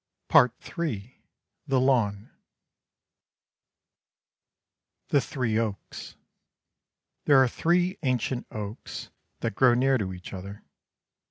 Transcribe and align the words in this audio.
PART 0.29 0.51
III. 0.79 1.15
THE 1.67 1.79
LAWN 1.79 2.31
THE 5.09 5.21
THREE 5.21 5.59
OAKS 5.59 6.15
There 7.25 7.37
are 7.37 7.47
three 7.47 7.99
ancient 8.01 8.47
oaks, 8.49 9.11
That 9.41 9.53
grow 9.53 9.75
near 9.75 9.99
to 9.99 10.11
each 10.11 10.33
other. 10.33 10.63